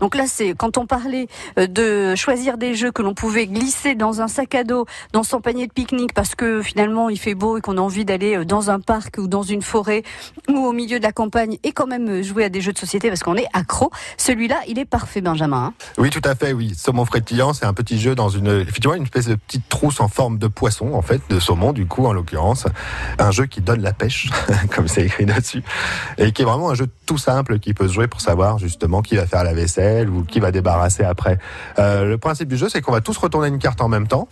Donc 0.00 0.14
là, 0.14 0.24
c'est 0.26 0.54
quand 0.54 0.78
on 0.78 0.86
parlait 0.86 1.26
euh, 1.58 1.66
de 1.66 2.14
choisir 2.14 2.58
des 2.58 2.74
jeux 2.74 2.92
que 2.92 3.02
l'on 3.02 3.14
pouvait 3.14 3.46
glisser 3.46 3.94
dans 3.94 4.20
un 4.20 4.28
sac 4.28 4.54
à 4.54 4.62
dos, 4.64 4.86
dans 5.12 5.22
son 5.22 5.40
panier 5.40 5.66
de 5.66 5.72
pique-nique, 5.72 6.12
parce 6.12 6.34
que 6.34 6.62
finalement 6.62 7.08
il 7.08 7.18
fait 7.18 7.34
beau 7.34 7.56
et 7.58 7.60
qu'on 7.60 7.78
a 7.78 7.80
envie 7.80 8.04
d'aller 8.04 8.36
euh, 8.36 8.44
dans 8.44 8.70
un 8.70 8.78
parc 8.78 9.16
ou 9.18 9.26
dans 9.26 9.42
une 9.42 9.62
forêt 9.62 10.02
ou 10.48 10.58
au 10.58 10.72
milieu 10.72 10.98
de 10.98 11.02
la 11.04 11.12
campagne 11.12 11.58
et 11.64 11.72
quand 11.72 11.86
même 11.86 12.08
euh, 12.08 12.22
jouer 12.22 12.44
à 12.44 12.48
des 12.48 12.60
jeux 12.60 12.72
de 12.72 12.78
société 12.78 13.08
parce 13.08 13.22
qu'on 13.22 13.36
est 13.36 13.48
accro. 13.52 13.90
Celui-là, 14.16 14.60
il 14.68 14.78
est 14.78 14.84
parfait, 14.84 15.20
Benjamin. 15.20 15.66
hein. 15.66 15.74
Oui, 15.98 16.10
tout 16.10 16.22
à 16.24 16.34
fait, 16.34 16.52
oui. 16.52 16.74
Saumon 16.76 17.04
frétillant, 17.04 17.52
c'est 17.52 17.66
un 17.66 17.74
petit 17.74 17.98
jeu 17.98 18.14
dans 18.14 18.28
une, 18.28 18.60
effectivement, 18.60 18.94
une 18.94 19.04
espèce 19.04 19.26
de 19.26 19.34
petite 19.34 19.68
trousse 19.68 20.00
en 20.00 20.08
forme 20.08 20.38
de 20.38 20.46
poisson, 20.46 20.92
en 20.94 21.02
fait, 21.02 21.20
de 21.30 21.40
saumon, 21.40 21.72
du 21.72 21.86
coup, 21.86 22.06
en 22.06 22.12
l'occurrence. 22.12 22.66
Un 23.18 23.30
jeu 23.30 23.46
qui 23.46 23.60
donne 23.60 23.80
la 23.82 23.92
comme 24.74 24.88
c'est 24.88 25.04
écrit 25.04 25.26
dessus. 25.26 25.62
Et 26.18 26.32
qui 26.32 26.42
est 26.42 26.44
vraiment 26.44 26.70
un 26.70 26.74
jeu 26.74 26.88
tout 27.06 27.18
simple 27.18 27.58
qui 27.58 27.74
peut 27.74 27.88
se 27.88 27.94
jouer 27.94 28.06
pour 28.06 28.20
savoir, 28.20 28.58
justement, 28.58 29.02
qui 29.02 29.16
va 29.16 29.26
faire 29.26 29.44
la 29.44 29.54
vaisselle 29.54 30.08
ou 30.08 30.24
qui 30.24 30.40
va 30.40 30.50
débarrasser 30.50 31.04
après. 31.04 31.38
Euh, 31.78 32.04
le 32.04 32.18
principe 32.18 32.48
du 32.48 32.56
jeu, 32.56 32.68
c'est 32.68 32.80
qu'on 32.80 32.92
va 32.92 33.00
tous 33.00 33.16
retourner 33.16 33.48
une 33.48 33.58
carte 33.58 33.80
en 33.80 33.88
même 33.88 34.06
temps. 34.06 34.28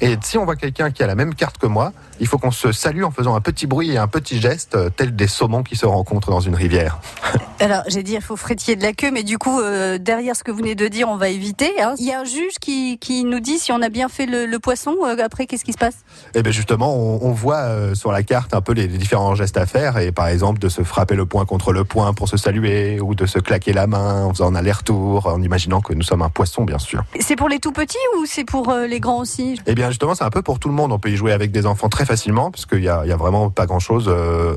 Et 0.00 0.16
si 0.22 0.38
on 0.38 0.44
voit 0.44 0.56
quelqu'un 0.56 0.90
qui 0.90 1.02
a 1.02 1.06
la 1.06 1.14
même 1.14 1.34
carte 1.34 1.58
que 1.58 1.66
moi, 1.66 1.92
il 2.20 2.26
faut 2.26 2.38
qu'on 2.38 2.50
se 2.50 2.72
salue 2.72 3.02
en 3.02 3.10
faisant 3.10 3.34
un 3.34 3.40
petit 3.40 3.66
bruit 3.66 3.92
et 3.92 3.98
un 3.98 4.08
petit 4.08 4.40
geste, 4.40 4.74
euh, 4.74 4.90
tel 4.90 5.14
des 5.14 5.28
saumons 5.28 5.62
qui 5.62 5.76
se 5.76 5.86
rencontrent 5.86 6.30
dans 6.30 6.40
une 6.40 6.54
rivière. 6.54 6.98
Alors, 7.60 7.82
j'ai 7.88 8.04
dit, 8.04 8.12
il 8.14 8.20
faut 8.20 8.36
frétiller 8.36 8.76
de 8.76 8.84
la 8.84 8.92
queue, 8.92 9.10
mais 9.10 9.24
du 9.24 9.36
coup, 9.36 9.60
euh, 9.60 9.98
derrière 9.98 10.36
ce 10.36 10.44
que 10.44 10.52
vous 10.52 10.58
venez 10.58 10.76
de 10.76 10.86
dire, 10.86 11.08
on 11.08 11.16
va 11.16 11.28
éviter. 11.28 11.82
hein. 11.82 11.94
Il 11.98 12.06
y 12.06 12.12
a 12.12 12.20
un 12.20 12.24
juge 12.24 12.54
qui, 12.60 12.98
qui 12.98 13.24
nous 13.24 13.40
dit 13.40 13.58
si 13.58 13.72
on 13.72 13.82
a 13.82 13.88
bien 13.88 14.08
fait 14.08 14.26
le, 14.26 14.46
le 14.46 14.58
poisson. 14.60 14.94
euh, 15.04 15.16
après, 15.20 15.46
qu'est-ce 15.46 15.64
qui 15.64 15.72
se 15.72 15.78
passe? 15.78 15.96
Et 16.36 16.42
bien 16.44 16.52
justement, 16.52 16.94
on, 16.94 17.18
on 17.20 17.32
voit 17.32 17.56
euh, 17.56 17.94
sur 17.96 18.12
la 18.12 18.22
carte 18.22 18.54
un 18.54 18.60
peu 18.60 18.72
les, 18.74 18.86
les 18.86 18.96
différents 18.96 19.34
gestes 19.34 19.56
à 19.56 19.66
faire, 19.66 19.98
et 19.98 20.12
par 20.12 20.28
exemple 20.28 20.60
de 20.60 20.68
se 20.68 20.82
frapper 20.82 21.16
le 21.16 21.26
poing 21.26 21.46
contre 21.46 21.72
le 21.72 21.82
poing 21.82 22.14
pour 22.14 22.28
se 22.28 22.36
saluer, 22.36 23.00
ou 23.00 23.16
de 23.16 23.26
se 23.26 23.40
claquer 23.40 23.72
la 23.72 23.88
main 23.88 24.26
en 24.26 24.30
faisant 24.30 24.46
un 24.46 24.54
aller-retour, 24.54 25.26
en 25.26 25.42
imaginant 25.42 25.80
que 25.80 25.94
nous 25.94 26.02
sommes 26.04 26.22
un 26.22 26.30
poisson, 26.30 26.64
bien 26.64 26.78
sûr. 26.78 27.02
C'est 27.18 27.34
pour 27.34 27.48
les 27.48 27.58
tout 27.58 27.72
petits 27.72 27.98
ou 28.20 28.26
c'est 28.26 28.44
pour 28.44 28.72
les 28.72 29.00
grands 29.00 29.18
aussi? 29.18 29.60
Et 29.66 29.74
bien 29.74 29.88
justement, 29.88 30.14
c'est 30.14 30.24
un 30.24 30.30
peu 30.30 30.42
pour 30.42 30.60
tout 30.60 30.68
le 30.68 30.74
monde. 30.74 30.92
On 30.92 31.00
peut 31.00 31.10
y 31.10 31.16
jouer 31.16 31.32
avec 31.32 31.50
des 31.50 31.66
enfants 31.66 31.88
très 31.88 32.04
facilement, 32.06 32.52
parce 32.52 32.66
qu'il 32.66 32.84
y 32.84 32.88
a, 32.88 33.00
a 33.00 33.16
vraiment 33.16 33.50
pas 33.50 33.66
grand-chose 33.66 34.08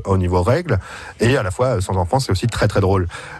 au 0.04 0.16
niveau 0.18 0.42
règles, 0.44 0.78
et 1.18 1.36
à 1.36 1.42
la 1.42 1.50
fois 1.50 1.80
sans 1.80 1.96
enfants, 1.96 2.20
c'est 2.20 2.30
aussi 2.30 2.46
très 2.46 2.68
très 2.68 2.80
drôle. 2.80 2.91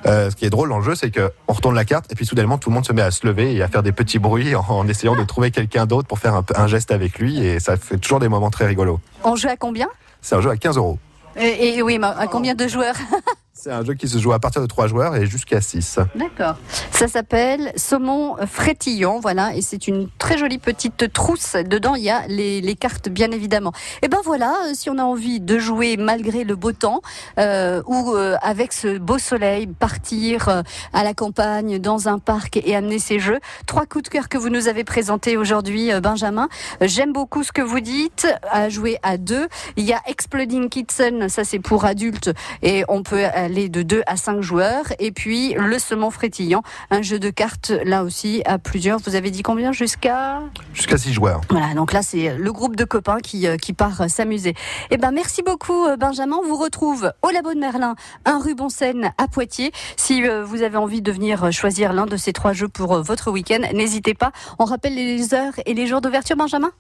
Euh, 0.07 0.31
ce 0.31 0.37
qui 0.37 0.45
est 0.45 0.51
drôle 0.51 0.69
dans 0.69 0.79
le 0.79 0.85
jeu, 0.85 0.95
c'est 0.95 1.11
que 1.11 1.33
on 1.49 1.53
retourne 1.53 1.75
la 1.75 1.85
carte, 1.85 2.11
et 2.11 2.15
puis 2.15 2.27
soudainement 2.27 2.59
tout 2.59 2.71
le 2.71 2.75
monde 2.75 2.87
se 2.87 2.93
met 2.93 3.03
à 3.03 3.11
se 3.11 3.27
lever 3.27 3.55
et 3.55 3.63
à 3.63 3.69
faire 3.69 3.83
des 3.83 3.93
petits 3.93 4.19
bruits 4.19 4.55
en, 4.55 4.65
en 4.69 4.89
essayant 4.89 5.17
de 5.17 5.25
trouver 5.25 5.51
quelqu'un 5.51 5.87
d'autre 5.87 6.09
pour 6.09 6.19
faire 6.19 6.43
un 6.55 6.67
geste 6.67 6.91
avec 6.91 7.19
lui, 7.19 7.45
et 7.45 7.61
ça 7.61 7.77
fait 7.77 7.99
toujours 7.99 8.21
des 8.21 8.29
moments 8.29 8.51
très 8.51 8.67
rigolos. 8.67 9.01
On 9.25 9.37
joue 9.37 9.49
à 9.49 9.57
combien? 9.57 9.89
C'est 10.21 10.35
un 10.37 10.41
jeu 10.41 10.51
à 10.51 10.57
15 10.57 10.77
euros. 10.77 10.99
et, 11.37 11.77
et 11.77 11.83
oui, 11.83 11.99
mais 11.99 12.07
à 12.07 12.27
combien 12.27 12.55
de 12.55 12.67
joueurs? 12.69 12.95
C'est 13.63 13.71
un 13.71 13.85
jeu 13.85 13.95
qui 13.95 14.09
se 14.09 14.19
joue 14.19 14.33
à 14.33 14.41
partir 14.41 14.61
de 14.61 14.67
3 14.67 14.89
joueurs 14.89 15.15
et 15.15 15.25
jusqu'à 15.25 15.61
6. 15.61 16.01
D'accord. 16.17 16.57
Ça 16.91 17.07
s'appelle 17.07 17.71
Saumon 17.77 18.35
frétillant, 18.45 19.21
voilà, 19.21 19.55
et 19.55 19.63
c'est 19.63 19.87
une 19.87 20.09
très 20.19 20.37
jolie 20.37 20.59
petite 20.59 21.13
trousse. 21.13 21.53
Dedans, 21.53 21.95
il 21.95 22.03
y 22.03 22.11
a 22.11 22.27
les, 22.27 22.75
cartes, 22.75 23.09
bien 23.09 23.31
évidemment. 23.31 23.71
Et 24.03 24.09
ben 24.09 24.19
voilà, 24.25 24.53
euh, 24.65 24.73
si 24.75 24.91
on 24.91 24.99
a 24.99 25.05
envie 25.05 25.39
de 25.39 25.61
jouer 25.61 25.97
malgré 25.97 26.43
le 26.43 26.57
beau 26.57 26.73
temps 26.73 27.03
euh, 27.39 27.83
ou 27.87 28.17
euh, 28.17 28.35
avec 28.43 28.73
ce 28.73 28.99
beau 28.99 29.19
soleil, 29.19 29.69
partir 29.69 30.65
à 30.93 31.05
la 31.05 31.15
campagne, 31.15 31.79
dans 31.79 32.09
un 32.09 32.19
parc 32.19 32.57
et 32.57 32.75
amener 32.75 32.99
ses 32.99 33.21
jeux. 33.21 33.39
Trois 33.67 33.87
coups 33.87 34.03
de 34.03 34.09
cœur 34.09 34.29
que 34.29 34.39
vous 34.39 34.49
nous 34.49 34.67
avez 34.67 34.83
présentés 34.83 35.37
aujourd'hui, 35.37 35.91
Benjamin. 36.03 36.49
J'aime 36.81 37.13
beaucoup 37.13 37.45
ce 37.45 37.53
que 37.53 37.63
vous 37.63 37.79
dites, 37.79 38.27
à 38.51 38.69
jouer 38.69 38.99
à 39.05 39.19
deux. 39.19 39.47
Il 39.77 39.85
y 39.85 39.93
a 39.93 40.01
Exploding 40.09 40.69
Kitchen, 40.69 41.29
ça 41.29 41.45
c'est 41.45 41.61
pour 41.61 41.85
adultes, 41.85 42.33
et 42.63 42.83
on 42.89 43.05
peut 43.05 43.25
aller 43.25 43.52
aller 43.53 43.69
de 43.69 43.83
2 43.83 44.03
à 44.07 44.17
5 44.17 44.41
joueurs. 44.41 44.85
Et 44.99 45.13
puis 45.13 45.55
le 45.55 45.79
semant 45.79 46.11
frétillant, 46.11 46.63
un 46.91 47.03
jeu 47.03 47.19
de 47.19 47.31
cartes 47.31 47.73
là 47.85 48.03
aussi 48.03 48.43
à 48.47 48.59
plusieurs. 48.59 48.99
Vous 48.99 49.15
avez 49.15 49.31
dit 49.31 49.43
combien 49.43 49.73
jusqu'à? 49.73 50.41
Jusqu'à 50.73 50.97
6 50.97 51.13
joueurs. 51.13 51.41
Voilà, 51.51 51.75
donc 51.75 51.93
là 51.93 52.03
c'est 52.03 52.37
le 52.37 52.53
groupe 52.53 52.77
de 52.77 52.85
copains 52.85 53.19
qui, 53.19 53.47
euh, 53.47 53.57
qui 53.57 53.73
part 53.73 54.01
euh, 54.01 54.09
s'amuser. 54.09 54.55
Eh 54.91 54.97
ben 54.97 55.11
merci 55.11 55.43
beaucoup 55.43 55.87
euh, 55.87 55.97
Benjamin. 55.97 56.37
On 56.43 56.47
vous 56.49 56.57
retrouve 56.57 57.13
au 57.23 57.31
Labo 57.31 57.53
de 57.53 57.59
Merlin, 57.59 57.95
un 58.25 58.39
rue 58.39 58.55
Bonseine 58.55 59.13
à 59.19 59.29
Poitiers. 59.29 59.73
Si 59.97 60.23
vous 60.23 60.63
avez 60.63 60.77
envie 60.77 61.03
de 61.03 61.13
venir 61.13 61.53
choisir 61.53 61.93
l'un 61.93 62.07
de 62.07 62.17
ces 62.17 62.33
trois 62.33 62.53
jeux 62.53 62.69
pour 62.69 63.03
votre 63.03 63.31
week-end, 63.31 63.61
n'hésitez 63.75 64.15
pas. 64.15 64.33
On 64.59 64.65
rappelle 64.65 64.95
les 64.95 65.35
heures 65.35 65.53
et 65.67 65.75
les 65.75 65.87
jours 65.87 66.01
d'ouverture, 66.01 66.37
Benjamin? 66.37 66.71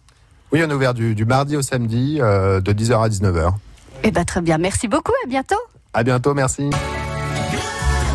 Oui, 0.52 0.62
on 0.62 0.68
est 0.68 0.74
ouvert 0.74 0.92
du, 0.92 1.14
du 1.14 1.24
mardi 1.24 1.56
au 1.56 1.62
samedi 1.62 2.18
euh, 2.20 2.60
de 2.60 2.72
10h 2.72 3.02
à 3.02 3.08
19h. 3.08 3.52
Eh 4.04 4.10
ben 4.10 4.24
très 4.24 4.42
bien. 4.42 4.58
Merci 4.58 4.86
beaucoup. 4.86 5.12
À 5.24 5.28
bientôt. 5.28 5.56
À 5.94 6.02
bientôt, 6.02 6.32
merci. 6.34 6.70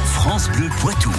France 0.05 0.49
Bleu 0.49 0.67
Poitou. 0.81 1.11